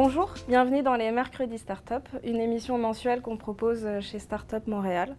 [0.00, 5.16] Bonjour, bienvenue dans les Mercredis Startup, une émission mensuelle qu'on propose chez Startup Montréal.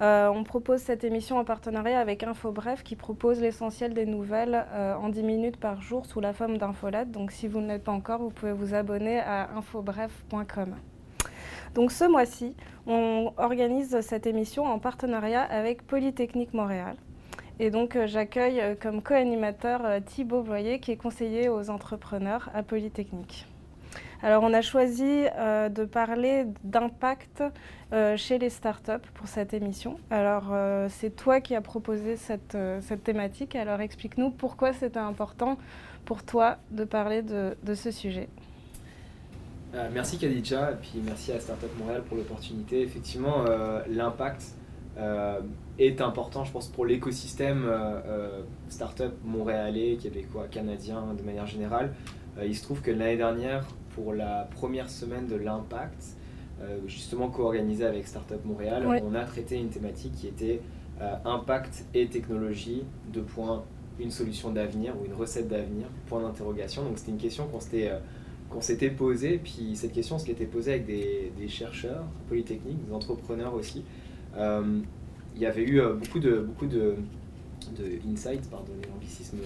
[0.00, 4.94] Euh, on propose cette émission en partenariat avec InfoBref qui propose l'essentiel des nouvelles euh,
[4.94, 7.10] en 10 minutes par jour sous la forme d'infolettes.
[7.10, 10.76] Donc si vous ne l'êtes pas encore, vous pouvez vous abonner à infobref.com.
[11.74, 12.56] Donc ce mois-ci,
[12.86, 16.96] on organise cette émission en partenariat avec Polytechnique Montréal.
[17.60, 23.46] Et donc euh, j'accueille comme co-animateur Thibaut Voyer qui est conseiller aux entrepreneurs à Polytechnique.
[24.24, 27.42] Alors on a choisi euh, de parler d'impact
[27.92, 29.98] euh, chez les startups pour cette émission.
[30.10, 32.56] Alors euh, c'est toi qui as proposé cette,
[33.02, 35.58] thématique, alors explique-nous pourquoi c'était important
[36.04, 38.28] pour toi de parler de, ce sujet.
[39.92, 42.82] merci Khadija et puis merci à Startup Montréal pour l'opportunité.
[42.82, 43.44] Effectivement,
[43.88, 44.42] l'impact
[45.78, 47.70] est important, je pense, pour l'écosystème
[48.68, 51.94] startup montréalais, québécois, canadien de manière générale.
[52.44, 56.16] il se trouve que l'année dernière, pour la première semaine de l'impact,
[56.60, 60.60] euh, justement co-organisé avec Startup Montréal, on a traité une thématique qui était
[61.00, 63.64] euh, impact et technologie, deux points,
[63.98, 66.84] une solution d'avenir ou une recette d'avenir, point d'interrogation.
[66.84, 67.98] Donc c'était une question qu'on s'était euh,
[68.50, 72.92] qu'on s'était posée, puis cette question se l'était posée avec des, des, chercheurs polytechniques, des
[72.92, 73.82] entrepreneurs aussi.
[74.36, 76.96] il y avait eu beaucoup de, beaucoup de,
[77.78, 79.38] de insights, pardonnez l'anglicisme,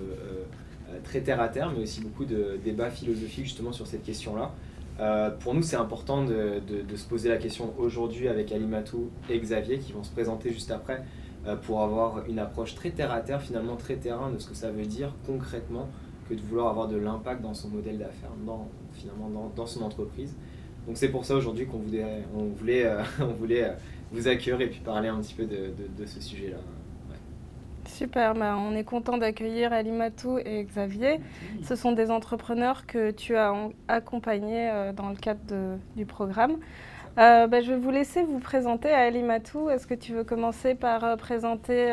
[1.05, 4.53] très terre à terre, mais aussi beaucoup de débats philosophiques justement sur cette question-là.
[4.99, 6.63] Euh, pour nous, c'est important de,
[6.95, 11.03] se poser la question aujourd'hui avec Alimatou et Xavier qui vont se présenter juste après
[11.47, 14.55] euh, pour avoir une approche très terre à terre, finalement très terrain de ce que
[14.55, 15.89] ça veut dire concrètement
[16.29, 18.31] que de vouloir avoir de l'impact dans son modèle d'affaires,
[18.95, 20.35] finalement dans, son entreprise.
[20.87, 22.91] Donc c'est pour ça aujourd'hui qu'on voulait,
[24.13, 26.59] vous accueillir et puis parler un petit peu de ce sujet-là.
[27.97, 31.19] Super, bah, on est content d'accueillir Alimatou et Xavier.
[31.63, 33.55] Ce sont des entrepreneurs que tu as
[33.89, 36.59] accompagnés euh, dans le cadre du programme.
[37.19, 39.71] Euh, bah, je vais vous laisser vous présenter à Alimatou.
[39.71, 41.91] Est-ce que tu veux commencer par euh, présenter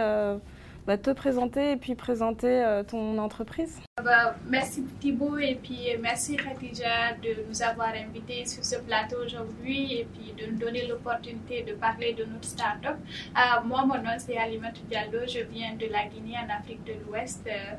[0.85, 3.81] bah, te présenter et puis présenter euh, ton entreprise.
[4.03, 9.99] Bah, merci Thibault et puis merci Khadija de nous avoir invités sur ce plateau aujourd'hui
[9.99, 12.97] et puis de nous donner l'opportunité de parler de notre start-up.
[12.97, 16.93] Euh, moi, mon nom c'est Alimatou Diallo, je viens de la Guinée en Afrique de
[17.05, 17.47] l'Ouest.
[17.47, 17.75] Euh,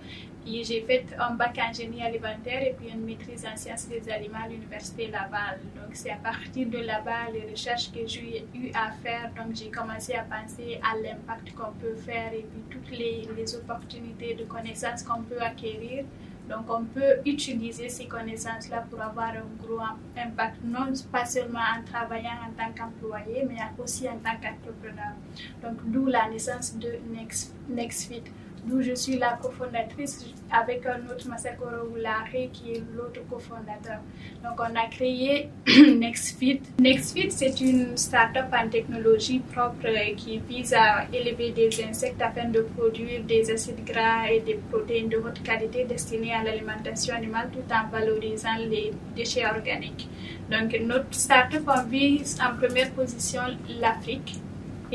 [0.47, 4.44] j'ai fait un bac en génie alimentaire et puis une maîtrise en sciences des aliments
[4.44, 5.59] à l'université Laval.
[5.75, 9.31] Donc c'est à partir de là-bas les recherches que j'ai eu à faire.
[9.37, 13.55] Donc j'ai commencé à penser à l'impact qu'on peut faire et puis toutes les, les
[13.56, 16.05] opportunités de connaissances qu'on peut acquérir.
[16.49, 19.81] Donc on peut utiliser ces connaissances-là pour avoir un gros
[20.15, 25.15] impact, non pas seulement en travaillant en tant qu'employé, mais aussi en tant qu'entrepreneur.
[25.62, 28.25] Donc d'où la naissance de Next, NextFit
[28.66, 33.98] d'où je suis la cofondatrice avec un autre Masakoro Oulare qui est l'autre cofondateur.
[34.42, 36.60] Donc on a créé NextFit.
[36.78, 42.60] NextFit c'est une start-up en technologie propre qui vise à élever des insectes afin de
[42.60, 47.72] produire des acides gras et des protéines de haute qualité destinées à l'alimentation animale tout
[47.72, 50.08] en valorisant les déchets organiques.
[50.50, 53.42] Donc notre start-up vise en première position
[53.81, 54.38] l'Afrique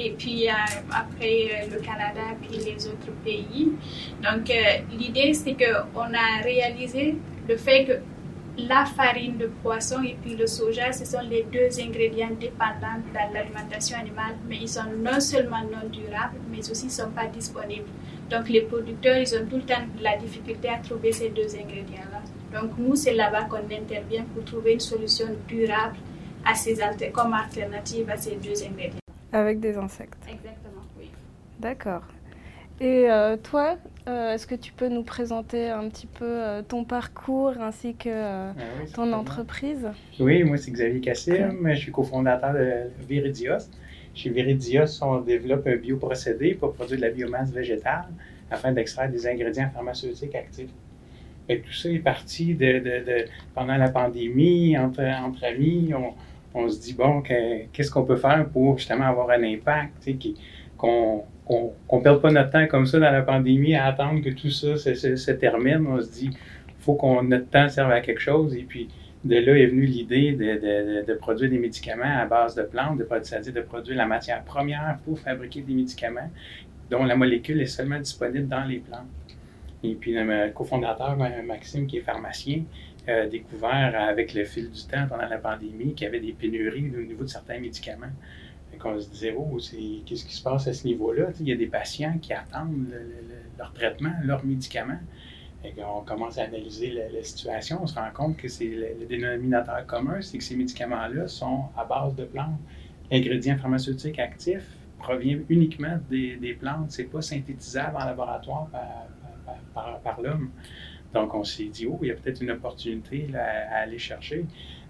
[0.05, 0.53] et puis euh,
[0.91, 3.71] après euh, le Canada, puis les autres pays.
[4.23, 7.15] Donc euh, l'idée, c'est qu'on a réalisé
[7.47, 7.93] le fait que
[8.57, 13.33] la farine de poisson et puis le soja, ce sont les deux ingrédients dépendants dans
[13.33, 17.87] l'alimentation animale, mais ils sont non seulement non durables, mais aussi ne sont pas disponibles.
[18.29, 22.21] Donc les producteurs, ils ont tout le temps la difficulté à trouver ces deux ingrédients-là.
[22.59, 25.97] Donc nous, c'est là-bas qu'on intervient pour trouver une solution durable
[26.45, 26.77] à ces
[27.13, 29.08] comme alternative à ces deux ingrédients.
[29.31, 30.23] Avec des insectes.
[30.27, 31.11] Exactement, oui.
[31.59, 32.03] D'accord.
[32.81, 36.85] Et euh, toi, euh, est-ce que tu peux nous présenter un petit peu euh, ton
[36.85, 38.53] parcours ainsi que ah
[38.93, 39.85] ton entreprise?
[40.19, 43.69] Oui, moi c'est Xavier Cassim, je suis cofondateur de Viridios.
[44.15, 48.07] Chez Viridios, on développe un bioprocédé pour produire de la biomasse végétale
[48.49, 50.71] afin d'extraire des ingrédients pharmaceutiques actifs.
[51.49, 55.93] Et tout ça est parti de, de, pendant la pandémie, entre, entre amis.
[55.93, 56.13] On,
[56.53, 60.09] on se dit, bon, qu'est-ce qu'on peut faire pour justement avoir un impact,
[60.77, 64.49] qu'on ne perde pas notre temps comme ça dans la pandémie à attendre que tout
[64.49, 65.85] ça se, termine.
[65.87, 66.29] On se dit,
[66.79, 68.55] faut qu'on notre temps serve à quelque chose.
[68.55, 68.89] Et puis,
[69.23, 73.61] de là est venue l'idée de, produire des médicaments à base de plantes, c'est-à-dire de
[73.61, 76.29] produire la matière première pour fabriquer des médicaments
[76.89, 79.05] dont la molécule est seulement disponible dans les plantes.
[79.83, 82.63] Et puis, le cofondateur, Maxime, qui est pharmacien,
[83.09, 86.91] a découvert avec le fil du temps pendant la pandémie qu'il y avait des pénuries
[86.95, 88.11] au niveau de certains médicaments.
[88.83, 89.57] On se disait, oh,
[90.05, 91.31] qu'est-ce qui se passe à ce niveau-là?
[91.41, 92.87] Il y a des patients qui attendent
[93.57, 94.99] leur traitement, leurs médicaments.
[95.65, 99.85] Et qu'on commence à analyser la, situation, on se rend compte que c'est le, dénominateur
[99.85, 102.57] commun, c'est que ces médicaments-là sont à base de plantes.
[103.11, 104.61] L'ingrédient pharmaceutique actif
[104.99, 108.69] provient uniquement des, des plantes, c'est pas synthétisable en laboratoire
[109.73, 110.51] par, l'homme.
[111.13, 114.45] Donc, on s'est dit, oh, il y a peut-être une opportunité à, aller chercher.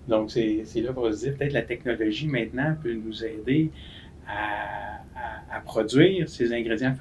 [0.08, 3.72] Donc, c'est là pour se dire, peut-être la technologie maintenant peut nous aider
[4.28, 5.02] à,
[5.52, 6.96] à, produire ces ingrédients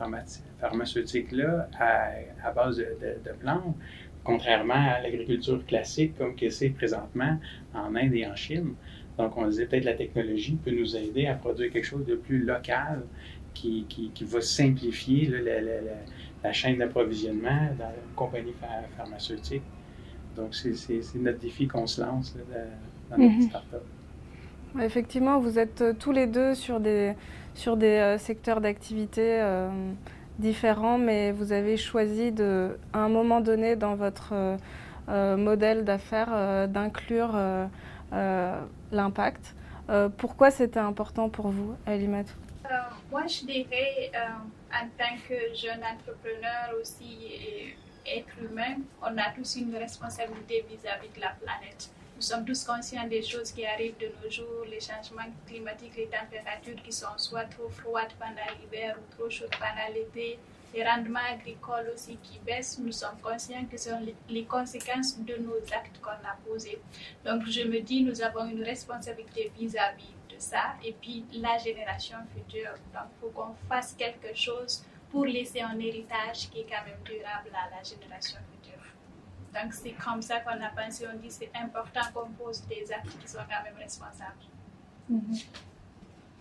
[0.60, 3.76] pharmaceutiques-là à, base de, de, plantes,
[4.24, 7.38] contrairement à l'agriculture classique comme que c'est présentement
[7.74, 8.74] en Inde et en Chine.
[9.16, 12.44] Donc, on disait peut-être la technologie peut nous aider à produire quelque chose de plus
[12.44, 13.02] local
[13.52, 15.92] qui, qui, qui va simplifier la, la, la,
[16.52, 18.54] chaîne d'approvisionnement dans la compagnie
[18.96, 19.62] pharmaceutique.
[20.36, 22.36] Donc, c'est notre défi qu'on se lance
[23.10, 23.82] dans notre mm start-up.
[24.80, 27.14] Effectivement, vous êtes euh, tous les deux sur des,
[27.54, 29.68] sur des euh, secteurs d'activité euh,
[30.38, 34.34] différents, mais vous avez choisi de, à un moment donné dans votre
[35.08, 37.36] modèle d'affaires d'inclure
[38.92, 39.56] l'impact.
[40.18, 42.34] pourquoi c'était important pour vous, Alimatou
[43.10, 44.10] Moi, je dirais,
[44.72, 47.76] en tant que jeune entrepreneur aussi et
[48.06, 51.90] être humain, on a tous une responsabilité vis à -vis de la planète.
[52.16, 56.08] Nous sommes tous conscients des choses qui arrivent de nos jours, les changements climatiques, les
[56.08, 60.38] températures qui sont soit trop froides pendant l'hiver ou trop chaudes pendant l'été,
[60.74, 62.78] les rendements agricoles aussi qui baissent.
[62.80, 66.80] Nous sommes conscients que ce sont les conséquences de nos actes qu'on a posés.
[67.24, 72.72] Donc je me dis, nous avons une responsabilité vis-à-vis ça et puis la génération future.
[72.92, 77.00] Donc il faut qu'on fasse quelque chose pour laisser un héritage qui est quand même
[77.04, 78.82] durable à la génération future.
[79.54, 83.18] Donc, c'est comme ça qu'on a pensé, on dit c'est important qu'on pose des actes
[83.18, 84.44] qui sont quand même responsables.
[85.10, 85.46] Mm-hmm.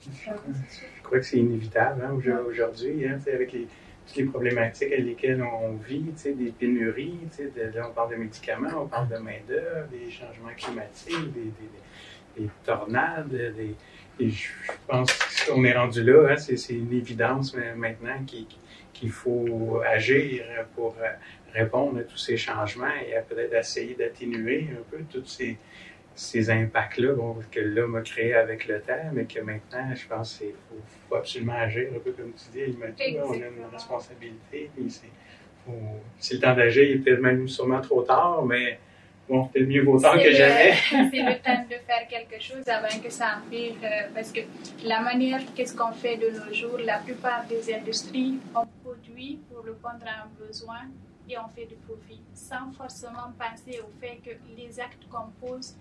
[0.01, 2.11] Je crois que c'est inévitable hein,
[2.47, 7.93] aujourd'hui, hein, avec toutes les problématiques avec lesquelles on vit, des pénuries, de, là on
[7.93, 11.51] parle de médicaments, on parle de main-d'œuvre, des changements climatiques, des,
[12.63, 13.75] tornades, des,
[14.19, 14.49] et je
[14.87, 15.11] pense
[15.45, 18.23] qu'on est rendu là, hein, c'est une évidence maintenant
[18.93, 20.43] qu'il faut agir
[20.75, 21.07] pour euh,
[21.53, 25.57] répondre à tous ces changements et peut-être essayer d'atténuer un peu tous ces,
[26.15, 27.13] ces impacts-là
[27.51, 30.53] que l'homme a créés avec le temps, mais que maintenant, je pense qu'il
[31.07, 32.75] faut, absolument agir, un peu comme tu dis,
[33.21, 34.71] on a une responsabilité.
[36.17, 38.79] C'est le temps d'agir, il est peut-être même sûrement trop tard, mais
[39.27, 40.73] bon, peut-être mieux vaut tard que jamais.
[40.89, 44.41] c'est le temps de faire quelque chose avant que ça empire, euh, parce que
[44.83, 49.63] la manière, qu'est-ce qu'on fait de nos jours, la plupart des industries, on produit pour
[49.63, 50.81] répondre à un besoin
[51.29, 55.75] et on fait du profit sans forcément penser au fait que les actes qu'on pose,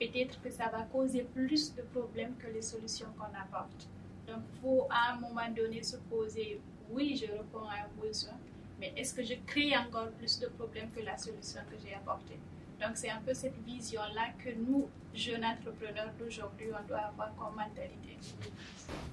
[0.00, 3.88] peut-être que ça va causer plus de problèmes que les solutions qu'on apporte.
[4.26, 8.34] Donc, il faut à un moment donné se poser, oui, je réponds à un besoin,
[8.80, 12.38] mais est-ce que je crée encore plus de problèmes que la solution que j'ai apportée?
[12.80, 17.56] Donc, c'est un peu cette vision-là que nous, jeunes entrepreneurs d'aujourd'hui, on doit avoir comme
[17.56, 18.16] mentalité.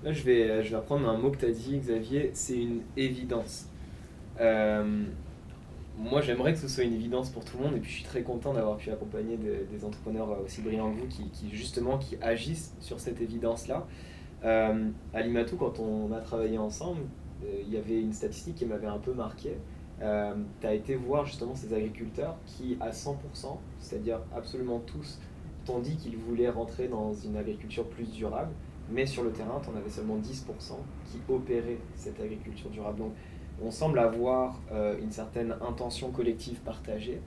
[0.04, 2.82] Là, je vais, je vais reprendre un mot que tu as dit, Xavier, c'est une
[2.96, 3.68] évidence.
[4.40, 5.06] Euh,
[5.98, 8.06] moi, j'aimerais que ce soit une évidence pour tout le monde, et puis je suis
[8.06, 12.76] très content d'avoir pu accompagner des, entrepreneurs aussi brillants que vous qui, justement qui agissent
[12.80, 13.88] sur cette évidence-là.
[14.44, 17.02] Euh, à Limatou, quand on a travaillé ensemble,
[17.44, 19.58] euh, il y avait une statistique qui m'avait un peu marqué.
[20.02, 23.16] Euh, tu as été voir justement ces agriculteurs qui, à 100%,
[23.80, 25.20] c'est-à-dire absolument tous,
[25.66, 28.52] t'ont dit qu'ils voulaient rentrer dans une agriculture plus durable,
[28.90, 30.44] mais sur le terrain, tu en avais seulement 10%
[31.06, 33.00] qui opéraient cette agriculture durable.
[33.00, 33.12] Donc,
[33.64, 37.22] on semble avoir euh, une certaine intention collective partagée,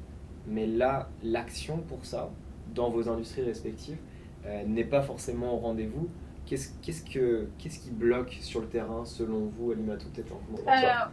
[0.47, 2.31] mais là, l'action pour ça,
[2.75, 3.99] dans vos industries respectives,
[4.47, 6.09] euh, n'est pas forcément au rendez-vous.
[6.49, 10.73] Qu'est-ce, qu'est-ce, que, qu'est-ce qui bloque sur le terrain selon vous, Alima tout euh,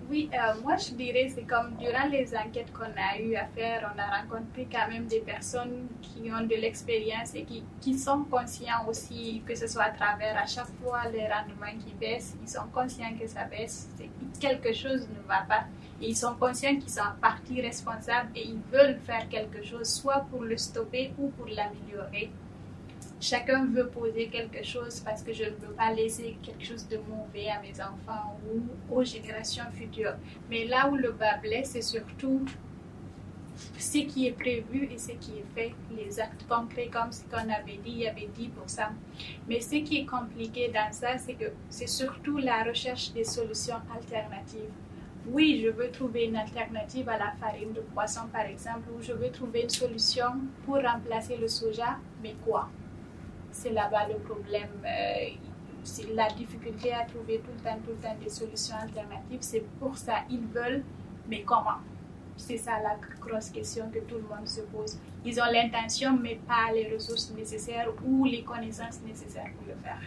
[0.10, 3.94] Oui, euh, moi je dirais c'est comme durant les enquêtes qu'on a eu à faire,
[3.94, 8.24] on a rencontré quand même des personnes qui ont de l'expérience et qui, qui sont
[8.24, 12.50] conscients aussi que ce soit à travers à chaque fois les rendements qui baissent, ils
[12.50, 15.66] sont conscients que ça baisse, que quelque chose ne va pas.
[16.00, 20.26] Ils sont conscients qu'ils sont en partie responsables et ils veulent faire quelque chose, soit
[20.32, 22.32] pour le stopper ou pour l'améliorer
[23.20, 26.98] chacun veut poser quelque chose parce que je ne veux pas laisser quelque chose de
[26.98, 30.16] mauvais à mes enfants ou aux générations futures.
[30.50, 32.46] Mais là où le bas blesse, c'est surtout
[33.78, 37.50] ce qui est prévu et ce qui est fait, les actes concrets comme ce qu'on
[37.50, 38.92] avait dit, il y avait dit pour ça.
[39.48, 43.80] Mais ce qui est compliqué dans ça, c'est que c'est surtout la recherche des solutions
[43.96, 44.72] alternatives.
[45.28, 49.14] Oui, je veux trouver une alternative à la farine de poisson, par exemple, ou je
[49.14, 50.28] veux trouver une solution
[50.66, 52.70] pour remplacer le soja, mais quoi?
[53.56, 54.70] C'est là-bas le problème.
[54.86, 55.30] Euh,
[55.84, 59.40] c'est la difficulté à trouver tout le temps, tout le temps des solutions alternatives.
[59.42, 60.84] C'est pour ça ils veulent,
[61.30, 61.80] mais comment?
[62.38, 64.98] C'est ça la grosse question que tout le monde se pose.
[65.24, 70.02] Ils ont l'intention, mais pas les ressources nécessaires ou les connaissances nécessaires pour le faire.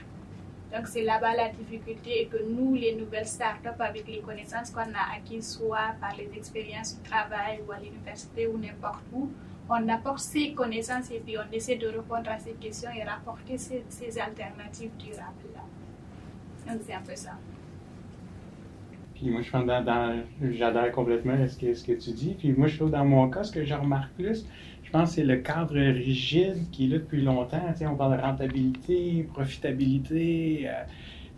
[0.75, 4.81] Donc c'est là-bas la difficulté et que nous, les nouvelles startups, avec les connaissances qu'on
[4.81, 9.31] a acquises, soit par les expériences du travail ou à l'université ou n'importe où,
[9.69, 13.59] on apporte ces connaissances et puis on essaie de répondre à ces questions et rapporter
[13.59, 16.73] ces, ces alternatives durables-là.
[16.73, 17.33] Donc c'est un peu ça.
[19.15, 20.23] Puis moi, je pense dans,
[20.53, 22.37] j'adhère complètement ce que, ce que tu dis.
[22.39, 24.47] Puis moi, je trouve dans mon cas, ce que je remarque plus,
[24.85, 27.61] je pense que c'est le cadre rigide qui est là depuis longtemps.
[27.73, 30.67] Tu sais, on parle de rentabilité, profitabilité.
[30.69, 30.85] Euh,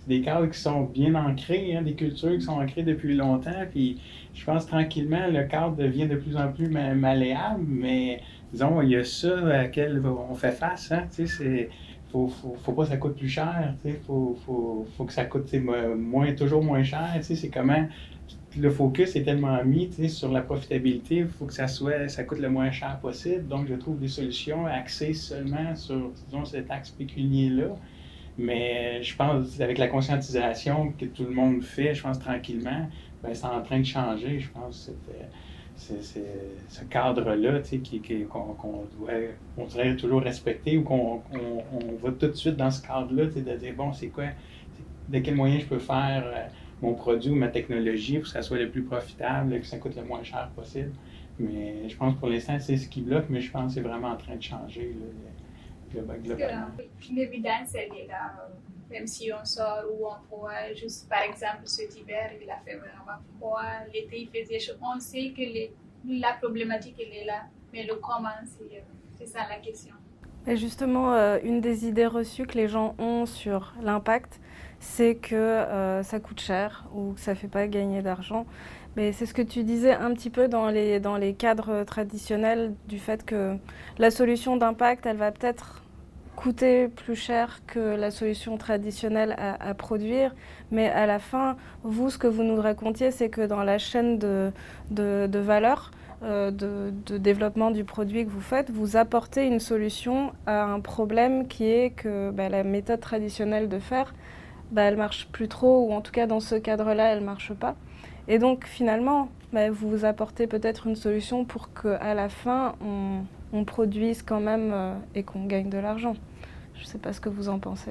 [0.07, 3.67] des cadres qui sont bien ancrés, hein, des cultures qui sont ancrées depuis longtemps.
[3.71, 3.99] Puis
[4.35, 8.21] je pense tranquillement, le cadre devient de plus en plus malléable, mais
[8.53, 10.91] disons, il y a ça à laquelle on fait face.
[10.93, 11.69] Hein, c'est
[12.11, 15.27] faut, faut, faut, pas que ça coûte plus cher, il faut, faut, faut, que ça
[15.27, 17.07] coûte moins, toujours moins cher.
[17.21, 17.87] C'est comment
[18.59, 22.39] le focus est tellement mis sur la profitabilité, il faut que ça soit ça coûte
[22.39, 23.47] le moins cher possible.
[23.47, 27.77] Donc, je trouve des solutions axées seulement sur disons, cet axe pécunier-là.
[28.39, 32.89] Mais je pense avec la conscientisation que tout le monde fait, je pense tranquillement,
[33.23, 34.39] ben, c'est en train de changer.
[34.39, 35.29] Je pense que c'était
[35.81, 36.03] c'est
[36.69, 37.61] ce cadre-là
[38.29, 39.13] qu'on doit
[39.57, 43.57] on devrait toujours respecter ou qu'on on, va tout de suite dans ce cadre-là, de
[43.57, 44.27] dire bon, c'est quoi,
[45.09, 46.49] de quel moyen je peux faire euh,
[46.83, 49.97] mon produit ou ma technologie pour que ça soit le plus profitable, que ça coûte
[49.97, 50.93] le moins cher possible.
[51.39, 54.09] Mais je pense pour l'instant, c'est ce qui bloque, mais je pense que c'est vraiment
[54.09, 54.97] en train de changer
[55.93, 56.69] globalement.
[57.11, 58.33] L'évidence, elle est là
[58.91, 62.77] même si on sort ou on voit juste par exemple cet hiver, il a fait
[62.77, 63.63] vraiment froid,
[63.95, 64.73] l'été il faisait chaud.
[64.83, 65.43] On sait que
[66.09, 68.29] la problématique elle est là, mais le comment,
[69.17, 69.95] c'est ça la question.
[70.47, 74.40] Et justement, euh, une des idées reçues que les gens ont sur l'impact,
[74.81, 78.47] c'est que euh, ça coûte cher ou que ça ne fait pas gagner d'argent.
[78.97, 82.75] Mais c'est ce que tu disais un petit peu dans les, dans les cadres traditionnels
[82.89, 83.57] du fait que
[83.99, 85.83] la solution d'impact, elle va peut-être
[86.41, 90.35] coûter plus cher que la solution traditionnelle à, produire.
[90.71, 94.19] Mais à la fin, vous, ce que vous nous racontiez, c'est que dans la chaîne
[94.19, 94.51] de,
[94.91, 95.91] de, valeur,
[96.23, 101.47] euh, de, développement du produit que vous faites, vous apportez une solution à un problème
[101.47, 104.15] qui est que bah, la méthode traditionnelle de faire,
[104.71, 107.75] bah, elle marche plus trop, ou en tout cas dans ce cadre-là, elle marche pas.
[108.29, 112.75] Et donc finalement, bah, vous apportez peut-être une solution pour qu'à la fin,
[113.53, 116.15] on, produise quand même euh, et qu'on gagne de l'argent.
[116.77, 117.91] Je ne sais pas ce que vous en pensez.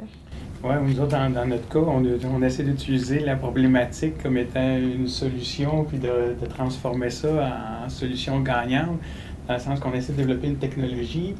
[0.63, 5.83] Oui, nous autres, dans, notre cas, on essaie d'utiliser la problématique comme étant une solution,
[5.83, 8.97] puis de, transformer ça en, solution gagnante,
[9.47, 11.35] dans le sens qu'on essaie de développer une technologie,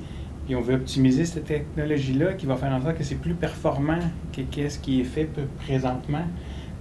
[0.50, 4.00] puis on veut optimiser cette technologie-là qui va faire en sorte que c'est plus performant
[4.34, 5.30] que ce qui est fait
[5.60, 6.26] présentement.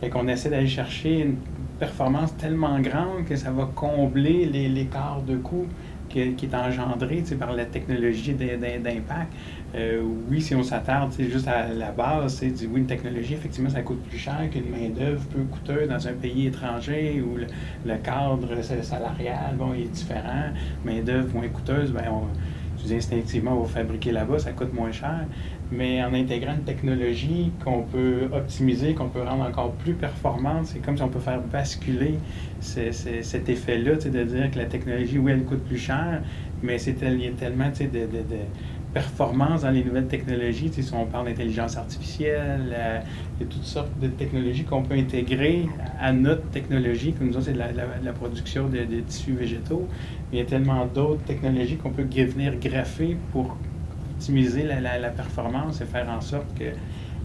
[0.01, 1.37] Fait qu'on essaie d'aller chercher une
[1.79, 5.67] performance tellement grande que ça va combler l'écart de coût
[6.09, 9.35] qui, est engendré par la technologie d'impact.
[9.75, 13.83] Euh, oui, si on s'attarde juste à la base, c'est oui, une technologie, effectivement, ça
[13.83, 19.59] coûte plus cher qu'une main-d'œuvre peu coûteuse dans un pays étranger où le, cadre salarial
[19.77, 20.55] est différent.
[20.87, 22.29] Main-d'œuvre moins coûteuse, ben, on,
[22.81, 25.27] je dis instinctivement, on va fabriquer là-bas, ça coûte moins cher.
[25.71, 30.79] Mais en intégrant une technologie qu'on peut optimiser, qu'on peut rendre encore plus performante, c'est
[30.79, 32.15] comme si on peut faire basculer
[32.61, 36.23] cet effet-là, de dire que la technologie, oui, elle coûte plus cher,
[36.63, 38.39] mais c'est tellement de, de, de
[38.99, 40.71] performance dans les nouvelles technologies.
[40.73, 43.01] Si on parle d'intelligence artificielle, euh,
[43.39, 45.67] il y a toutes sortes de technologies qu'on peut intégrer
[46.01, 47.69] à notre technologie, comme nous c'est la,
[48.03, 49.87] la, production de, tissus végétaux.
[50.33, 53.57] il y a tellement d'autres technologies qu'on peut venir greffer pour
[54.15, 56.71] optimiser la, performance et faire en sorte que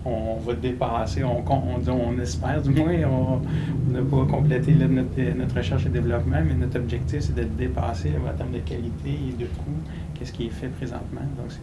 [0.05, 5.55] on va dépasser, on, on, on espère du moins, on n'a pas complété notre, notre,
[5.55, 9.45] recherche et développement, mais notre objectif, c'est de dépasser en termes de qualité et de
[9.45, 9.71] coût,
[10.13, 11.21] qu'est-ce qui est fait présentement.
[11.37, 11.61] Donc, c'est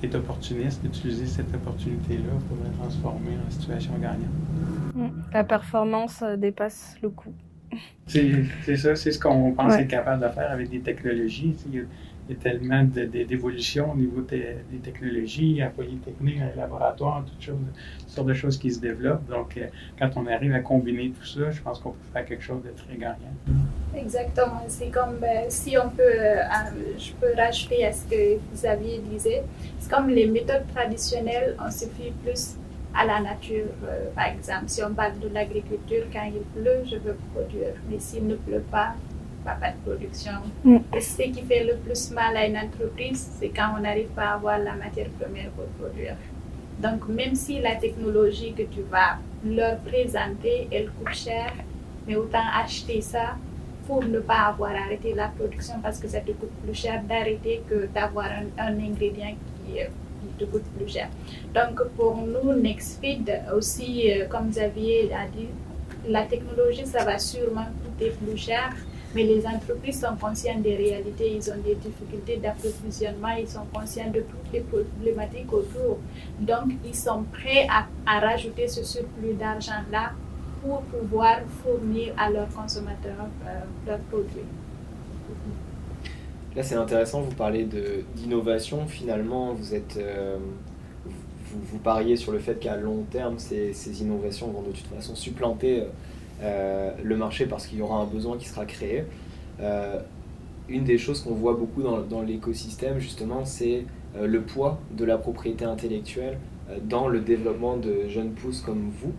[0.00, 4.94] d'être opportuniste, d'utiliser cette opportunité-là pour la transformer en situation gagnante.
[4.94, 5.08] Mm.
[5.32, 7.34] La performance euh, dépasse le coût.
[8.06, 11.54] C'est ça, c'est ce qu'on pense être capable de faire avec des technologies
[12.30, 17.56] y a tellement d'évolution au niveau des, technologies, à Polytechnique, à laboratoire, toutes, choses,
[18.06, 19.28] sortes de choses qui se développent.
[19.28, 19.66] Donc, euh,
[19.98, 22.70] quand on arrive à combiner tout ça, je pense qu'on peut faire quelque chose de
[22.70, 23.34] très gagnant.
[23.94, 24.62] Exactement.
[24.68, 26.36] C'est comme ben, si on peut, euh,
[26.98, 29.44] je peux rajouter à ce que Xavier disait,
[29.78, 32.56] c'est comme les méthodes traditionnelles, on se fie plus
[32.94, 33.66] à la nature.
[33.84, 37.74] Euh, par exemple, si on parle de l'agriculture, quand il pleut, je veux produire.
[37.88, 38.94] Mais s'il ne pleut pas,
[39.44, 40.32] pas, de production.
[40.64, 40.78] Mm.
[40.94, 44.28] Et ce qui fait le plus mal à une entreprise, c'est quand on n'arrive pas
[44.30, 46.16] à avoir la matière première pour produire.
[46.80, 51.52] Donc, même si la technologie que tu vas leur présenter, elle coûte cher,
[52.06, 53.36] mais autant acheter ça
[53.86, 57.62] pour ne pas avoir arrêté la production parce que ça te coûte plus cher d'arrêter
[57.68, 59.34] que d'avoir un, un, ingrédient
[59.66, 59.80] qui,
[60.38, 61.08] te coûte plus cher.
[61.54, 65.48] Donc pour nous, NextFeed aussi, comme Xavier a dit,
[66.08, 68.70] la technologie, ça va sûrement coûter plus cher
[69.14, 74.10] mais les entreprises sont conscientes des réalités, ils ont des difficultés d'approvisionnement, ils sont conscients
[74.10, 75.98] de toutes les problématiques autour.
[76.38, 80.12] Donc, ils sont prêts à, à rajouter ce surplus d'argent-là
[80.62, 84.44] pour pouvoir fournir à leurs consommateurs euh, leurs produits.
[86.54, 87.66] Là, c'est intéressant, vous parlez
[88.16, 88.86] d'innovation.
[88.86, 90.36] Finalement, vous, êtes, euh,
[91.52, 95.14] vous, pariez sur le fait qu'à long terme, ces, ces, innovations vont de toute façon
[95.14, 95.86] supplanter euh,
[96.42, 99.04] le marché parce qu'il y aura un besoin qui sera créé.
[99.60, 100.00] Euh,
[100.68, 103.84] une des choses qu'on voit beaucoup dans, dans l'écosystème, justement, c'est
[104.16, 106.38] euh, le poids de la propriété intellectuelle
[106.84, 109.12] dans le développement de jeunes pousses comme vous.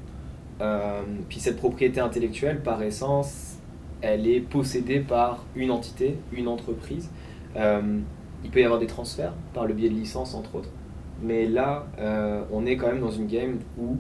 [1.28, 3.58] puis cette propriété intellectuelle, par essence,
[4.02, 7.10] elle est possédée par une entité, une entreprise.
[7.58, 10.70] il peut y avoir des transferts par le biais de licences, entre autres.
[11.22, 11.88] Mais là,
[12.54, 13.98] on est quand même dans une game où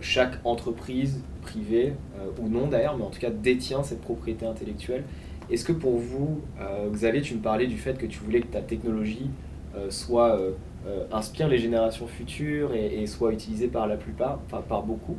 [0.00, 5.04] chaque entreprise privé euh, ou non d'ailleurs, mais en tout cas détient cette propriété intellectuelle.
[5.50, 8.48] Est-ce que pour vous, euh, Xavier, tu me parlais du fait que tu voulais que
[8.48, 9.30] ta technologie
[9.76, 10.38] euh, soit
[11.12, 15.16] inspire les générations futures et, soit utilisée par la plupart, enfin par beaucoup.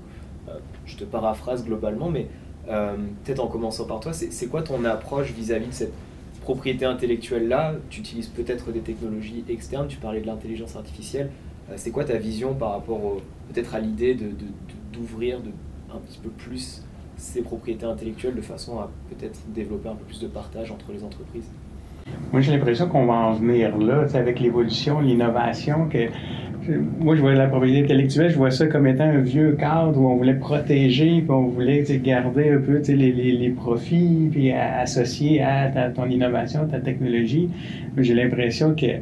[0.85, 2.25] je te paraphrase globalement, mais
[2.65, 5.93] peut-être en commençant par toi, c'est quoi ton approche vis-à-vis de cette
[6.41, 7.75] propriété intellectuelle-là?
[7.91, 11.29] Tu utilises peut-être des technologies externes, tu parlais de l'intelligence artificielle.
[11.75, 13.17] C'est quoi ta vision par rapport
[13.51, 14.15] peut-être à l'idée
[14.93, 15.49] d'ouvrir, de,
[15.93, 16.83] un petit peu plus
[17.17, 21.03] ses propriétés intellectuelles de façon à peut-être développer un peu plus de partage entre les
[21.03, 21.49] entreprises?
[22.31, 26.09] Moi, j'ai l'impression qu'on va en venir là, avec l'évolution, l'innovation, que
[26.99, 30.07] moi, je vois la propriété intellectuelle, je vois ça comme étant un vieux cadre où
[30.07, 35.41] on voulait protéger, puis on voulait garder un peu les, les, les, profits, puis associer
[35.41, 37.49] à ta, ton innovation, ta technologie.
[37.97, 38.97] J'ai l'impression que euh,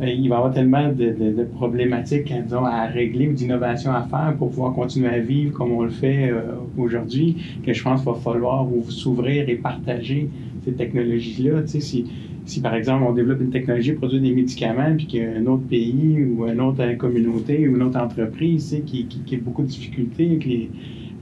[0.00, 4.50] il va y avoir tellement de, problématiques disons, à régler ou d'innovations à faire pour
[4.50, 6.42] pouvoir continuer à vivre comme on le fait euh,
[6.76, 10.28] aujourd'hui, que je pense qu'il va falloir s'ouvrir et partager
[10.64, 11.62] ces technologies-là.
[11.62, 12.04] Tu sais,
[12.44, 15.30] si, par exemple, on développe une technologie pour produire des médicaments, puis qu'il y a
[15.30, 19.38] un autre pays ou une autre communauté ou une autre entreprise tu sais, qui, a
[19.38, 20.70] beaucoup de difficultés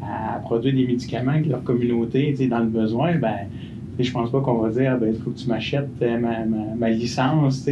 [0.03, 3.47] à produire des médicaments, que leur communauté tu sais, dans le besoin, ben
[3.99, 6.75] je pense pas qu'on va dire, ben, il faut que tu m'achètes euh, ma, ma,
[6.77, 7.69] ma, licence.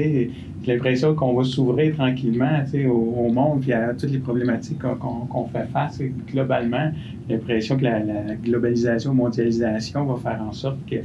[0.66, 6.00] L'impression qu'on va s'ouvrir tranquillement au, monde puis à toutes les problématiques qu'on fait face
[6.32, 6.92] globalement.
[7.28, 10.96] J'ai l'impression que la, la, mondialisation va faire en sorte que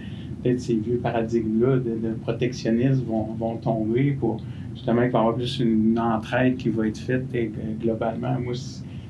[0.43, 4.39] peut-être ces vieux paradigmes-là de, protectionnisme vont, vont, tomber pour
[4.75, 8.39] justement qu'il va y avoir plus une entraide qui va être faite et, globalement.
[8.39, 8.53] Moi,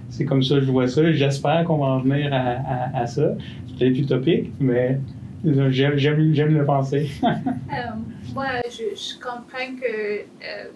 [0.09, 1.11] c'est comme ça que je vois ça.
[1.11, 3.35] J'espère qu'on va en venir à, à ça.
[3.67, 4.99] C'est peut-être utopique, mais
[5.43, 7.09] J'aime le penser.
[7.23, 7.27] euh,
[8.33, 10.69] moi, je, comprends que euh,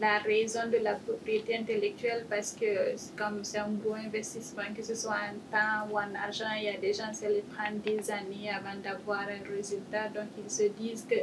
[0.00, 4.94] la raison de la propriété intellectuelle, parce que comme c'est un gros investissement, que ce
[4.94, 8.10] soit en temps ou en argent, il y a des gens, ça les prend des
[8.10, 10.08] années avant d'avoir un résultat.
[10.14, 11.16] Donc, ils se disent que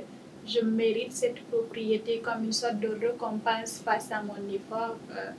[0.45, 4.97] je mérite cette propriété comme une sorte de récompense face à mon effort.
[5.11, 5.31] Euh,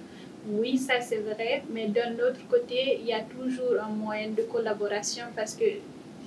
[0.47, 4.43] oui, ça c'est vrai, mais d'un autre côté, il y a toujours un moyen de
[4.43, 5.64] collaboration parce que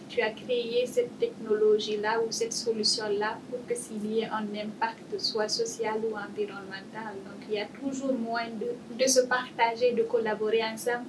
[0.10, 5.20] tu as créé cette technologie-là ou cette solution-là pour que s'il y ait un impact
[5.20, 7.14] soit social ou environnemental.
[7.26, 11.06] Donc il y a toujours moyen de, de se partager, de collaborer ensemble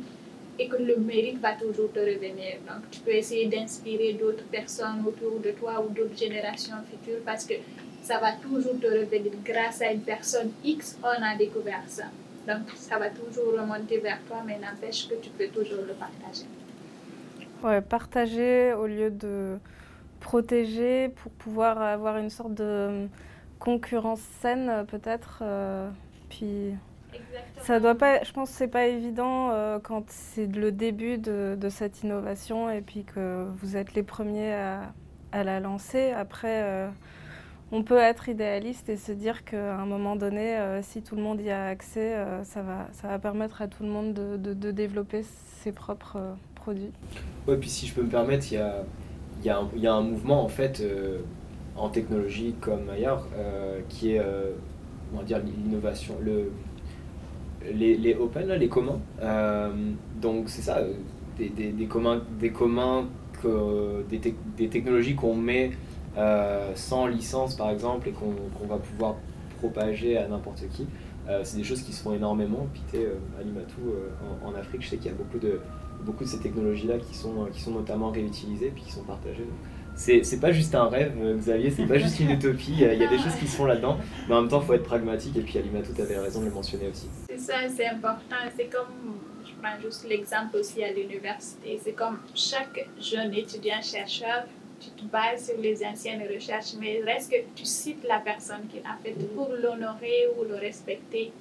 [0.59, 2.57] et que le mérite va toujours te revenir.
[2.67, 7.45] Donc tu peux essayer d'inspirer d'autres personnes autour de toi ou d'autres générations futures parce
[7.45, 7.55] que
[8.03, 12.05] ça va toujours te revenir grâce à une personne X, on a découvert ça.
[12.47, 16.47] Donc ça va toujours remonter vers toi, mais n'empêche que tu peux toujours le partager.
[17.63, 19.59] Ouais, partager au lieu de
[20.21, 23.09] protéger pour pouvoir avoir une sorte de
[23.59, 25.41] concurrence saine peut-être.
[25.43, 25.91] Euh,
[26.29, 26.75] puis
[27.13, 27.65] Exactement.
[27.65, 31.57] ça doit pas, je pense que c'est pas évident euh, quand c'est le début de,
[31.61, 34.93] de, cette innovation et puis que vous êtes les premiers à,
[35.33, 36.13] à la lancer.
[36.13, 36.89] Après, euh,
[37.73, 41.41] on peut être idéaliste et se dire qu'à un moment donné, si tout le monde
[41.41, 44.71] y a accès, ça, va, ça va permettre à tout le monde de, de, de
[44.71, 46.35] développer ses propres
[46.69, 46.93] produits.
[47.47, 48.85] Ouais, puis si je peux me permettre, il y a,
[49.43, 51.21] y, a y a, un mouvement en fait euh,
[51.77, 54.51] en technologie comme ailleurs euh, qui est, euh,
[55.25, 56.51] dire, l'innovation, le,
[57.73, 59.01] les, les, open, les communs.
[59.23, 59.71] Euh,
[60.21, 60.81] donc c'est ça,
[61.39, 63.07] des, communs, des communs
[63.43, 65.71] que, des, te des technologies qu'on met
[66.75, 69.15] sans licence par exemple et qu'on qu va pouvoir
[69.59, 70.87] propager à n'importe qui.
[71.45, 72.67] c'est des choses qui se font énormément.
[72.73, 72.99] Puis tu
[73.39, 73.95] à Limatou,
[74.45, 75.61] en, en Afrique, je sais qu'il y a beaucoup de
[76.05, 79.47] beaucoup de ces technologies-là qui sont, qui sont notamment réutilisées puis qui sont partagées.
[79.97, 83.19] c'est pas juste un rêve, Xavier, c'est pas juste une utopie, il y a des
[83.23, 85.59] choses qui se font là-dedans, mais en même temps, il faut être pragmatique, et puis
[85.59, 87.09] Alima, tout avait raison de le mentionner aussi.
[87.29, 92.19] C'est ça, c'est important, c'est comme, je prends juste l'exemple aussi à l'université, c'est comme
[92.35, 94.45] chaque jeune étudiant chercheur,
[94.81, 98.77] tu te bases sur les anciennes recherches, mais reste que tu cites la personne qui
[98.77, 101.33] l'a fait pour l'honorer ou le respecter,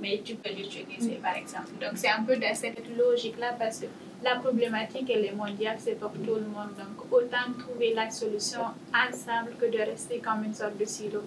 [0.00, 1.70] mais tu peux l'utiliser par exemple.
[1.80, 3.86] Donc c'est un peu dans cette logique-là parce que
[4.24, 6.72] la problématique, elle est mondiale, c'est pour tout le monde.
[6.76, 8.60] Donc, autant trouver la solution
[8.92, 11.20] ensemble que de rester comme une sorte de silo.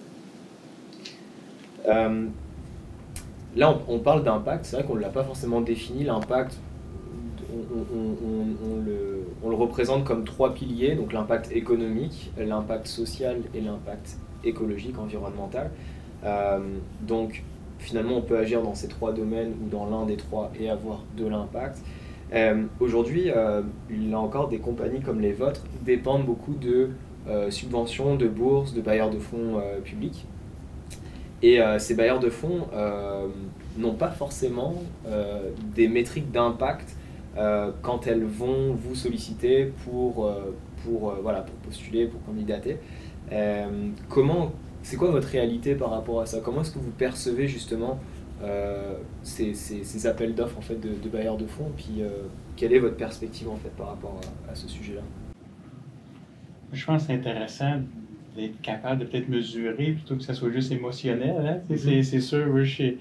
[1.86, 2.26] Euh,
[3.56, 4.66] là, on, parle d'impact.
[4.66, 6.04] C'est vrai qu'on ne l'a pas forcément défini.
[6.04, 6.58] L'impact,
[7.52, 10.94] on, le, représente comme trois piliers.
[10.96, 15.70] Donc, l'impact économique, l'impact social et l'impact écologique, environnemental.
[16.24, 16.58] Euh,
[17.02, 17.44] donc,
[17.78, 21.04] finalement, on peut agir dans ces trois domaines ou dans l'un des trois et avoir
[21.16, 21.78] de l'impact.
[22.32, 26.90] Euh, aujourd'hui, euh, il a encore des compagnies comme les vôtres dépendent beaucoup de
[27.28, 30.26] euh, subventions, de bourses, de bailleurs de fonds publics.
[31.40, 32.66] Et ces bailleurs de fonds
[33.76, 34.74] n'ont pas forcément
[35.72, 36.96] des métriques d'impact
[37.80, 40.34] quand elles vont vous solliciter pour,
[40.82, 42.78] pour, voilà, pour postuler, pour candidater.
[44.08, 44.50] comment,
[44.82, 46.40] c'est quoi votre réalité par rapport à ça?
[46.40, 48.00] Comment est-ce que vous percevez justement
[48.42, 52.08] euh, ces, ces, appels d'offres en fait, de, de, bailleurs de fonds Puis euh,
[52.56, 55.00] quelle est votre perspective en fait, par rapport à, ce sujet-là?
[56.72, 57.80] Je pense que c'est intéressant
[58.36, 61.34] d'être capable de peut-être mesurer plutôt que ça soit juste émotionnel.
[61.68, 61.74] Hein.
[61.74, 62.02] Mm-hmm.
[62.04, 62.98] C'est sûr, je suis,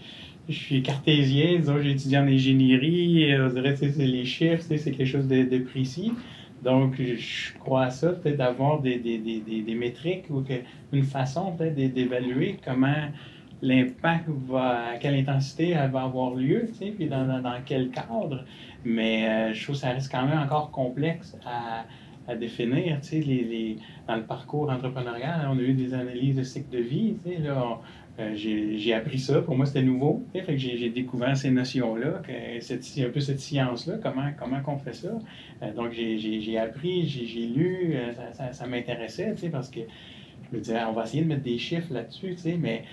[0.50, 5.06] je suis cartésien, disons, j'ai étudié en ingénierie, on dirait que les chiffres, c'est quelque
[5.06, 6.14] chose de, de, précis.
[6.64, 10.54] Donc, je crois à ça, peut-être d'avoir des, des, des, des, métriques ou que,
[10.92, 13.10] une façon peut-être d'évaluer comment
[13.62, 17.90] l'impact va, à quelle intensité elle va avoir lieu, tu sais, puis dans, dans, quel
[17.90, 18.46] cadre.
[18.86, 21.86] Mais euh, je trouve que ça reste quand même encore complexe à,
[22.28, 26.36] à définir, tu sais, les, les, dans le parcours entrepreneurial, on a eu des analyses
[26.36, 27.80] de cycle de vie, tu sais, là,
[28.20, 33.10] euh, j'ai appris ça, pour moi c'était nouveau, fait que j'ai découvert ces notions-là, un
[33.10, 35.10] peu cette science-là, comment, comment on fait ça.
[35.62, 39.82] Euh, donc j'ai appris, j'ai lu, ça, ça, ça m'intéressait, parce que
[40.52, 42.84] je me disais, on va essayer de mettre des chiffres là-dessus, mais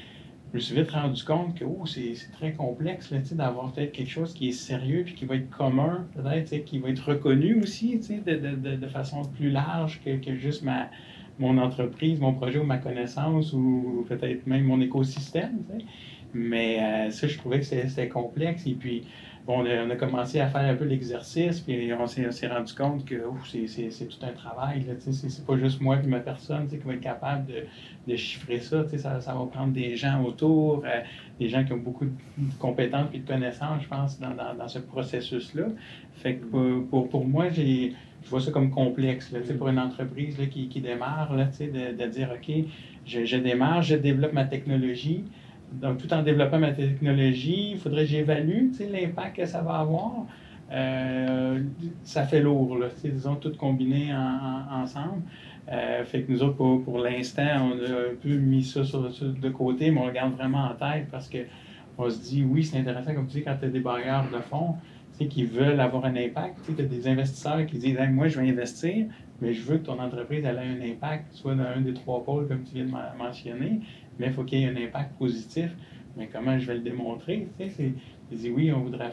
[0.55, 4.33] je me suis vite rendu compte que oh, c'est très complexe d'avoir peut-être quelque chose
[4.33, 8.37] qui est sérieux puis qui va être commun, peut-être, qui va être reconnu aussi de,
[8.37, 10.91] de, de, façon plus large que, que, juste ma,
[11.41, 15.59] mon entreprise, mon projet ou ma connaissance ou peut-être même mon écosystème.
[16.35, 18.65] Mais euh, ça, je trouvais que c'était complexe.
[18.65, 19.03] Et puis,
[19.47, 23.23] bon, on a, commencé à faire un peu l'exercice, puis on s'est rendu compte que
[23.45, 24.87] c'est tout un travail.
[24.99, 27.65] C'est pas juste moi et ma personne qui va être capable de,
[28.11, 29.21] de chiffrer ça, ça.
[29.21, 31.01] Ça va prendre des gens autour, euh,
[31.39, 32.13] des gens qui ont beaucoup de
[32.59, 35.67] compétences et de connaissances, je pense, dans, ce processus-là.
[36.15, 36.45] Fait que
[36.91, 37.91] pour, pour, moi, je
[38.29, 42.09] vois ça comme complexe là, pour une entreprise là, qui, qui démarre, là, de, de
[42.09, 42.55] dire OK,
[43.05, 45.25] je, je démarre, je développe ma technologie.
[45.81, 50.27] Donc, tout en développant ma technologie, il faudrait que j'évalue l'impact que ça va avoir.
[50.73, 51.61] Euh,
[52.03, 54.13] ça fait lourd, disons, tout combiné
[54.71, 55.23] ensemble.
[55.71, 59.01] Euh, fait que nous autres, pour, pour l'instant, on a un peu mis ça sur,
[59.03, 61.39] de côté, mais on le garde vraiment en tête parce que
[61.97, 64.39] on se dit, oui, c'est intéressant, comme tu dis, quand tu as des bailleurs de
[64.39, 64.75] fonds
[65.19, 66.59] qui veulent avoir un impact.
[66.65, 69.07] Tu as des investisseurs qui disent, moi, je vais investir,
[69.41, 72.49] mais je veux que ton entreprise ait un impact, soit dans un des trois pôles,
[72.49, 73.81] comme tu viens de mentionner
[74.19, 75.71] mais il faut qu'il y ait un impact positif.
[76.17, 77.49] Mais comment je vais le démontrer?
[77.59, 77.93] Tu sais,
[78.31, 79.13] dis oui, on voudrait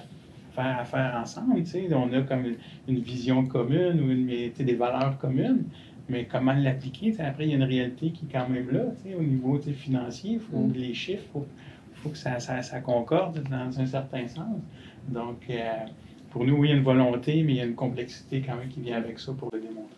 [0.54, 1.64] faire affaire ensemble.
[1.64, 2.56] Tu sais, on a comme
[2.88, 5.64] une, vision commune ou une, des valeurs communes,
[6.10, 7.14] mais comment l'appliquer?
[7.20, 8.84] Après, il y a une réalité qui est quand même là.
[8.98, 10.74] Tu sais, au niveau financier, il faut mm.
[10.74, 11.48] les chiffres, il faut,
[11.94, 14.60] faut, que ça, ça, ça, concorde dans un certain sens.
[15.08, 15.86] Donc, euh,
[16.30, 18.56] pour nous, oui, il y a une volonté, mais il y a une complexité quand
[18.56, 19.96] même qui vient avec ça pour le démontrer.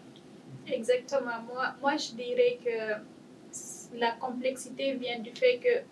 [0.67, 1.43] Exactement.
[1.45, 3.03] Moi, moi je dirais que
[3.95, 5.83] la complexité vient du fait que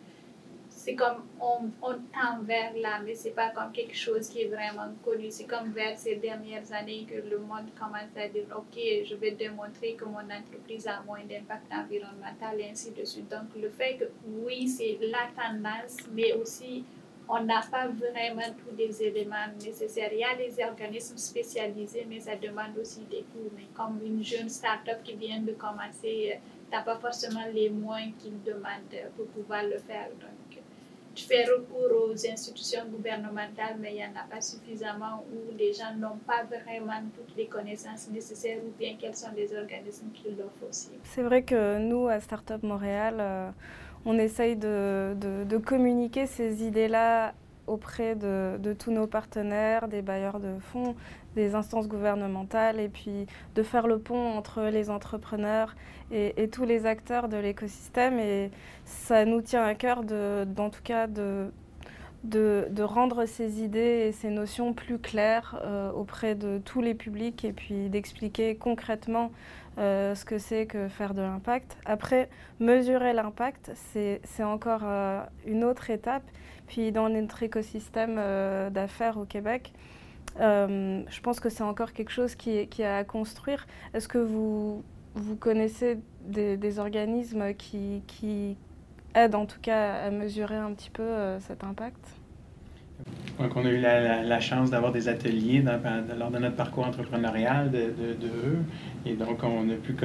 [0.69, 4.91] c'est comme on, tend vers là, mais c'est pas comme quelque chose qui est vraiment
[5.03, 5.27] connu.
[5.29, 9.31] C'est comme vers ces dernières années que le monde commence à dire Ok, je vais
[9.31, 13.29] démontrer que mon entreprise a moins d'impact environnemental et ainsi de suite.
[13.29, 14.05] Donc, le fait que
[14.43, 16.83] oui, c'est la tendance, mais aussi
[17.29, 20.09] on n'a pas vraiment tous les éléments nécessaires.
[20.11, 23.51] Il y a les organismes spécialisés, mais ça demande aussi des coûts.
[23.55, 26.39] Mais comme une jeune start-up qui vient de commencer,
[26.71, 30.09] n'as pas forcément les moyens qu'ils demandent pour pouvoir le faire.
[30.19, 30.61] Donc,
[31.13, 35.73] tu fais recours aux institutions gouvernementales, mais il n'y en a pas suffisamment où les
[35.73, 40.29] gens n'ont pas vraiment toutes les connaissances nécessaires ou bien quels sont les organismes qui
[40.29, 40.91] l'offrent aussi.
[41.03, 43.51] C'est vrai que nous, à Startup Montréal, euh,
[44.05, 47.33] on essaye de, de, communiquer ces idées-là
[47.67, 50.95] auprès de, de, tous nos partenaires, des bailleurs de fonds,
[51.35, 55.75] des instances gouvernementales et puis de faire le pont entre les entrepreneurs
[56.11, 58.19] et, tous les acteurs de l'écosystème.
[58.19, 58.51] Et
[58.85, 61.51] ça nous tient à cœur, de, en tout cas, de,
[62.23, 67.45] de, rendre ces idées et ces notions plus claires euh, auprès de tous les publics
[67.45, 69.31] et puis d'expliquer concrètement
[69.77, 71.77] euh, ce que c'est que faire de l'impact.
[71.85, 76.23] Après, mesurer l'impact, c'est encore euh, une autre étape.
[76.67, 78.15] Puis dans notre écosystème
[78.69, 79.73] d'affaires au Québec,
[80.39, 83.67] je pense que c'est encore quelque chose qui, qui a à construire.
[83.93, 84.83] Est-ce que vous,
[85.15, 88.57] vous connaissez des, organismes qui,
[89.13, 91.99] aident en tout cas à mesurer un petit peu euh, cet impact?
[93.39, 95.63] Donc, on a eu la, chance d'avoir des ateliers
[96.17, 98.59] lors de notre parcours entrepreneurial de, eux.
[99.05, 99.95] Et donc, on a pu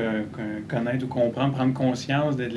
[0.67, 2.49] connaître ou comprendre, prendre conscience de,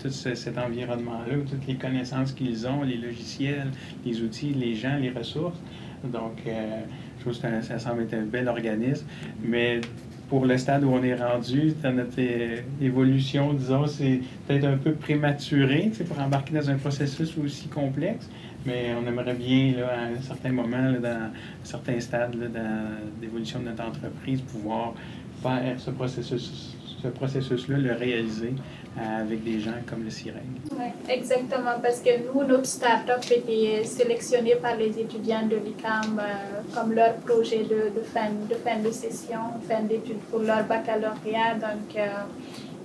[0.00, 3.72] tout cet environnement-là, toutes les connaissances qu'ils ont, les logiciels,
[4.04, 5.60] les outils, les gens, les ressources.
[6.04, 6.82] Donc, euh,
[7.20, 9.04] je trouve que ça, semble être un bel organisme.
[9.42, 9.80] Mais
[10.28, 12.20] pour le stade où on est rendu, dans notre
[12.80, 18.28] évolution, disons, c'est peut-être un peu prématuré pour embarquer dans un processus aussi complexe,
[18.64, 21.30] mais on aimerait bien, là, à un certain moment, là, dans un
[21.64, 22.36] certain stade
[23.20, 24.94] d'évolution de notre entreprise, pouvoir
[25.42, 30.54] faire ce processus ce processus-là, le réaliser euh, avec des gens comme le Sirène.
[30.72, 36.60] Oui, exactement, parce que nous, notre start-up était sélectionnée par les étudiants de l'ICAM euh,
[36.74, 41.54] comme leur projet de, de, fin, de fin de session, fin d'études pour leur baccalauréat.
[41.54, 42.08] Donc, euh,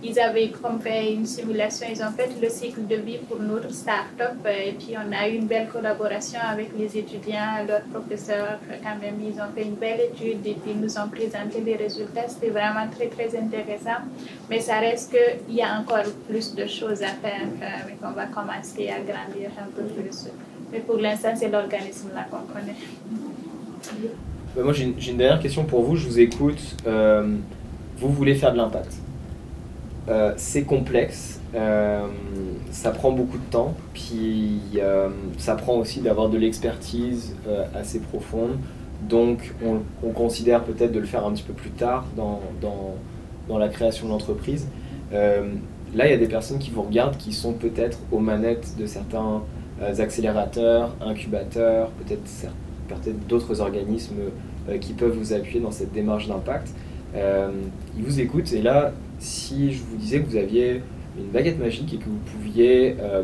[0.07, 3.73] ils avaient comme fait une simulation, ils ont fait le cycle de vie pour notre
[3.73, 8.97] start-up et puis on a eu une belle collaboration avec les étudiants, leurs professeurs, quand
[9.01, 12.27] même, ils ont fait une belle étude et puis nous ont présenté les résultats.
[12.27, 14.01] C'était vraiment très, très intéressant.
[14.49, 17.47] Mais ça reste qu'il y a encore plus de choses à faire,
[17.87, 20.29] mais qu'on va commencer à grandir un peu plus.
[20.71, 22.75] Mais pour l'instant, c'est l'organisme là qu'on connaît.
[24.55, 25.95] Ben, moi, j'ai une, dernière question pour vous.
[25.95, 26.59] Je vous écoute.
[26.85, 27.35] Euh,
[27.97, 28.93] vous voulez faire de l'impact
[30.07, 32.05] euh, c'est complexe, euh,
[32.69, 37.35] ça prend beaucoup de temps, puis euh, ça prend aussi d'avoir de l'expertise
[37.73, 38.57] assez profonde.
[39.09, 43.67] Donc on, considère peut-être de le faire un petit peu plus tard dans, dans, la
[43.67, 44.67] création de l'entreprise.
[45.11, 48.85] là, il y a des personnes qui vous regardent qui sont peut-être aux manettes de
[48.85, 49.41] certains
[49.99, 52.23] accélérateurs, incubateurs, peut-être
[52.87, 54.15] peut-être d'autres organismes
[54.79, 56.69] qui peuvent vous appuyer dans cette démarche d'impact.
[57.15, 60.81] Ils vous écoutent et là, si je vous disais que vous aviez
[61.17, 63.23] une baguette magique et que vous pouviez euh,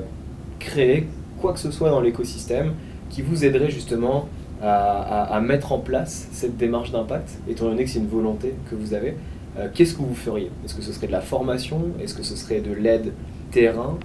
[0.60, 1.08] créer
[1.40, 2.74] quoi que ce soit dans l'écosystème
[3.10, 4.30] qui vous aiderait justement
[4.64, 8.94] à, mettre en place cette démarche d'impact, étant donné que c'est une volonté que vous
[8.94, 9.16] avez,
[9.58, 10.52] euh, qu'est-ce que vous feriez?
[10.64, 11.82] Est-ce que ce serait de la formation?
[12.00, 13.12] Est-ce que ce serait de l'aide
[13.50, 13.98] terrain?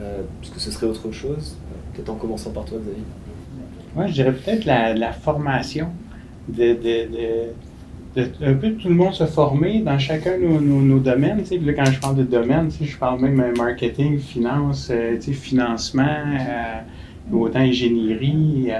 [0.00, 1.56] Euh, Est-ce que ce serait autre chose?
[1.94, 3.04] Peut-être en commençant par toi, Xavier.
[3.94, 5.90] Moi, je dirais peut-être la, formation
[6.48, 6.76] de
[8.16, 11.38] un peu tout le monde se former dans chacun de nos, nos, domaines.
[11.38, 16.80] Là, quand je parle de domaine, je parle même euh, marketing, finance, euh, financement, euh,
[17.32, 18.70] autant ingénierie,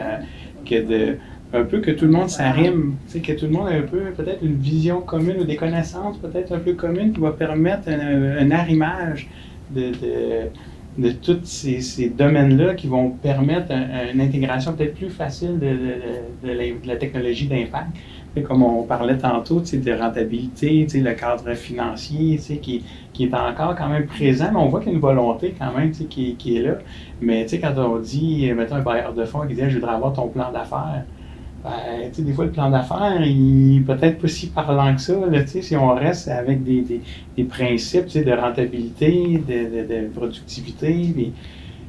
[0.65, 1.17] que de
[1.53, 4.41] un peu que tout le monde s'arrime, que tout le monde ait un peu peut-être
[4.43, 9.29] une vision commune ou des connaissances peut-être un peu communes qui va permettre un, arrimage
[9.75, 15.59] de, de, de tous ces, ces domaines-là qui vont permettre une intégration peut-être plus facile
[15.59, 17.97] de, de la technologie d'impact
[18.47, 22.85] comme on parlait tantôt, de rentabilité, le cadre financier qui,
[23.19, 25.91] est encore quand même présent, mais on voit qu'il y a une volonté quand même
[25.91, 26.79] qui, est là.
[27.21, 30.29] Mais quand on dit, mettons un bailleur de fonds qui dit Je voudrais avoir ton
[30.29, 31.05] plan d'affaires,
[31.63, 35.15] ben, des fois le plan d'affaires, il peut-être pas si parlant que ça,
[35.61, 37.03] si on reste avec des,
[37.49, 41.33] principes de rentabilité, de, productivité.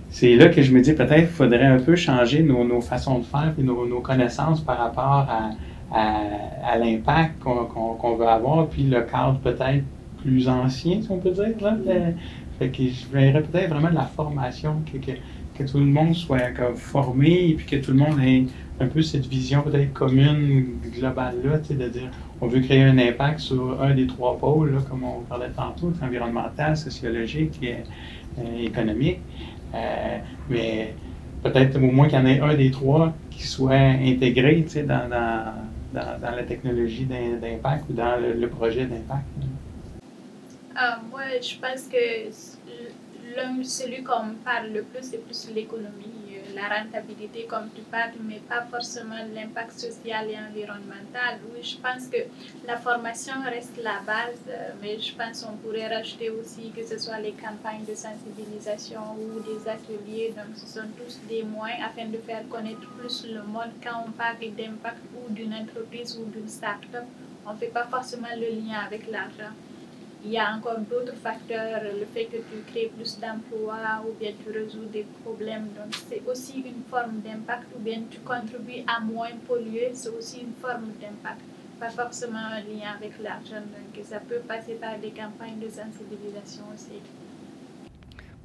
[0.10, 3.24] c'est là que je me dis peut-être qu'il faudrait un peu changer nos, façons de
[3.24, 5.52] faire et nos connaissances par rapport à
[5.94, 9.84] à, l'impact qu'on veut avoir, puis le cadre peut-être
[10.22, 11.56] plus ancien, si on peut dire.
[11.62, 11.76] Là.
[11.88, 12.12] Euh,
[12.60, 16.52] fait que je verrais peut-être vraiment de la formation, que, que, tout le monde soit
[16.52, 18.46] comme formé, et puis que tout le monde ait
[18.80, 23.80] un peu cette vision peut-être commune, globale-là, de dire on veut créer un impact sur
[23.82, 27.76] un des trois pôles, là, comme on parlait tantôt, environnemental, sociologique et
[28.40, 29.20] euh, économique.
[29.76, 30.18] Euh,
[30.50, 30.96] mais
[31.44, 35.54] peut-être au moins qu'il y en ait un des trois qui soit intégré dans, dans
[35.94, 39.26] dans, la technologie d'impact ou dans le, projet d'impact?
[40.76, 42.32] Ah, moi, je pense que
[43.64, 46.21] celui qu'on parle le plus, c'est plus l'économie.
[46.56, 51.40] La rentabilité comme tu parles, mais pas forcément l'impact social et environnemental.
[51.54, 52.18] Oui, je pense que
[52.66, 56.98] la formation reste la base, euh, mais je pense qu'on pourrait rajouter aussi que ce
[56.98, 60.34] soit les campagnes de sensibilisation ou des ateliers.
[60.36, 64.12] Donc, ce sont tous des moyens afin de faire connaître plus le monde quand on
[64.12, 67.06] parle d'impact ou d'une entreprise ou d'une start-up.
[67.46, 69.54] On ne fait pas forcément le lien avec l'argent
[70.24, 74.32] il y a encore d'autres facteurs, le fait que tu crées plus d'emplois ou bien
[74.44, 75.70] tu résous des problèmes.
[75.76, 80.42] Donc, c'est aussi une forme d'impact ou bien tu contribues à moins polluer, c'est aussi
[80.42, 81.42] une forme d'impact.
[81.80, 86.66] Pas forcément un lien avec l'argent, donc ça peut passer par des campagnes de sensibilisation
[86.74, 87.02] aussi.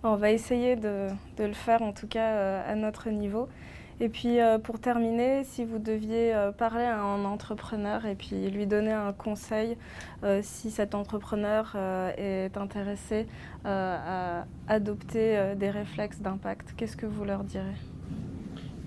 [0.02, 3.48] On va essayer de, de le faire en tout cas euh, à notre niveau.
[3.98, 8.50] Et puis euh, pour terminer, si vous deviez euh, parler à un entrepreneur et puis
[8.50, 9.78] lui donner un conseil,
[10.22, 11.74] euh, si cet entrepreneur
[12.18, 13.26] est intéressé
[13.64, 17.64] à adopter des réflexes d'impact, qu'est-ce que vous leur direz?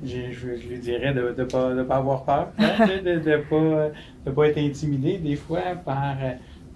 [0.03, 5.17] Je, lui dirais de ne pas, avoir peur, hein, de ne pas, pas, être intimidé
[5.17, 6.15] des fois par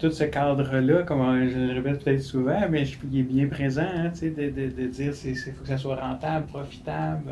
[0.03, 3.87] tout ce cadre-là, comme je le répète peut-être souvent, mais je, il est bien présent,
[3.87, 7.31] hein, de, de, de, dire qu'il faut que ça soit rentable, profitable,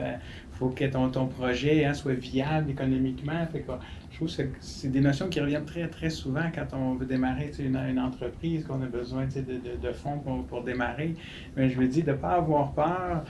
[0.54, 3.46] faut que ton, ton projet hein, soit viable économiquement.
[3.52, 3.66] Fait
[4.10, 7.52] je trouve que c'est des notions qui reviennent très, très souvent quand on veut démarrer
[7.60, 11.16] une, une entreprise, qu'on a besoin de, de, de, fonds pour, pour, démarrer.
[11.58, 13.26] Mais je me dis de ne pas avoir peur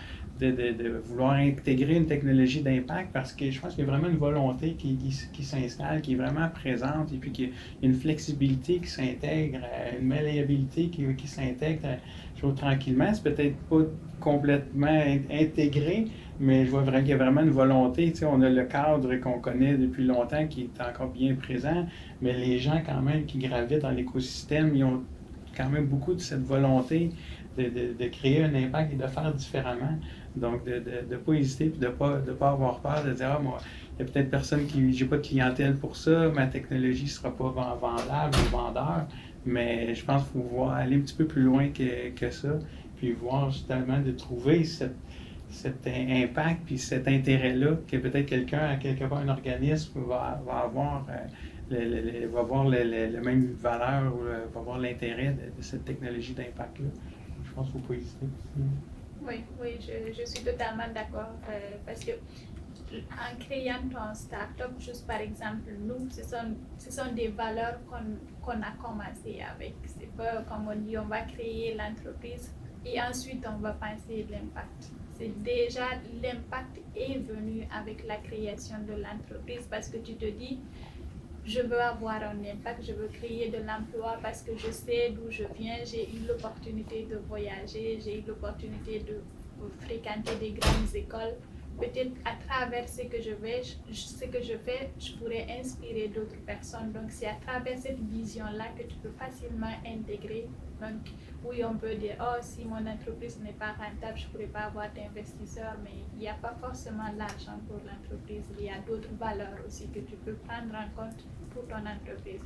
[0.50, 4.18] de, vouloir intégrer une technologie d'impact parce que je pense qu'il y a vraiment une
[4.18, 4.98] volonté qui,
[5.32, 9.60] qui, s'installe, qui est vraiment présente et puis qu'il y a une flexibilité qui s'intègre,
[10.00, 11.82] une malléabilité qui, qui s'intègre
[12.44, 13.14] euh, tranquillement.
[13.14, 13.84] C'est peut-être pas
[14.20, 15.02] complètement
[15.32, 16.08] intégré,
[16.40, 18.12] mais je vois vraiment qu'il y a vraiment une volonté.
[18.12, 21.86] Tu sais, on a le cadre qu'on connaît depuis longtemps qui est encore bien présent,
[22.22, 25.04] mais les gens quand même qui gravitent dans l'écosystème, ils ont
[25.56, 27.12] quand même beaucoup de cette volonté
[27.58, 29.98] de, de, créer un impact et de faire différemment.
[30.36, 33.36] Donc, de ne pas hésiter et de ne pas, de pas avoir peur de dire,
[33.38, 33.58] ah, moi,
[34.00, 37.10] il y a peut-être personne qui, j'ai pas de clientèle pour ça, ma technologie ne
[37.10, 39.08] sera pas vendable ou vendeur,
[39.46, 42.60] mais je pense qu'il faut voir, aller un petit peu plus loin que, que ça,
[42.98, 49.20] puis voir justement de trouver cet impact puis cet intérêt-là que peut-être quelqu'un, quelque part,
[49.20, 51.28] un organisme va, va avoir, euh,
[51.72, 56.88] le, avoir la même valeur ou va avoir l'intérêt de, cette technologie d'impact-là.
[57.44, 58.28] Je pense qu'il faut pas hésiter.
[59.24, 62.12] Oui, oui, je, je suis totalement d'accord euh, parce que
[63.12, 68.62] en créant ton startup, juste par exemple, nous, ce sont, ce sont des valeurs qu'on
[68.62, 69.76] a commencé avec.
[69.86, 72.52] C'est pas comme on dit, on va créer l'entreprise
[72.86, 74.92] et ensuite on va penser l'impact
[75.30, 75.88] déjà
[76.22, 80.60] l'impact est venu avec la création de l'entreprise parce que tu te dis,
[81.46, 85.30] je veux avoir un impact, je veux créer de l'emploi parce que je sais d'où
[85.30, 89.22] je viens, j'ai eu l'opportunité de voyager, j'ai eu l'opportunité de
[89.80, 91.36] fréquenter des grandes écoles.
[91.80, 96.40] Peut-être à travers ce que je vais, ce que je fais, je pourrais inspirer d'autres
[96.46, 96.92] personnes.
[96.92, 100.48] Donc c'est à travers cette vision-là que tu peux facilement intégrer.
[101.44, 104.66] Oui, on peut dire, oh, si mon entreprise n'est pas rentable, je ne pourrais pas
[104.66, 108.46] avoir d'investisseurs, mais il n'y a pas forcément l'argent pour l'entreprise.
[108.60, 112.42] Il y a d'autres valeurs aussi que tu peux prendre en compte pour ton entreprise.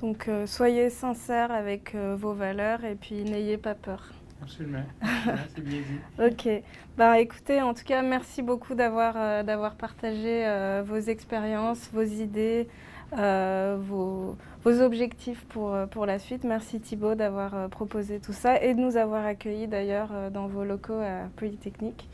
[0.00, 4.10] Donc, euh, soyez sincères avec euh, vos valeurs et puis n'ayez pas peur.
[4.42, 4.82] Absolument.
[5.26, 6.20] Merci bien dit.
[6.20, 6.62] ok.
[6.96, 10.44] Bah, écoutez, en tout cas, merci beaucoup d'avoir euh, d'avoir partagé
[10.84, 12.68] vos expériences, vos idées,
[13.12, 16.44] vos vos objectifs pour, euh, pour la suite.
[16.44, 20.46] Merci Thibaut d'avoir euh, proposé tout ça et de nous avoir accueillis d'ailleurs euh, dans
[20.46, 22.08] vos locaux à Polytechnique.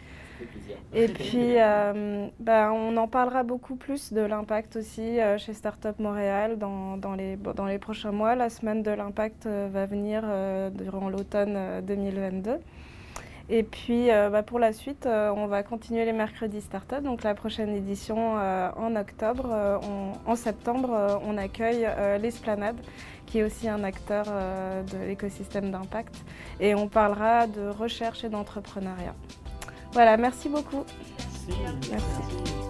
[0.94, 1.56] Et puis,
[2.40, 7.36] bah, on en parlera beaucoup plus de l'impact aussi chez Startup Montréal dans, dans, les,
[7.36, 8.36] dans les prochains mois.
[8.36, 10.22] La semaine de l'impact va venir
[10.72, 12.52] durant l'automne 2022.
[13.50, 17.02] Et puis euh, bah, pour la suite, euh, on va continuer les mercredis startup.
[17.02, 19.80] Donc la prochaine édition euh, en octobre.
[20.26, 21.88] en septembre, on accueille
[22.20, 22.76] l'Esplanade,
[23.26, 26.14] qui est aussi un acteur de l'écosystème d'impact.
[26.60, 29.14] Et on parlera de recherche et d'entrepreneuriat.
[29.92, 30.84] Voilà, merci beaucoup.
[31.90, 32.67] merci.